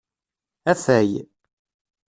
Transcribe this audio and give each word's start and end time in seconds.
Afay. 0.71 1.09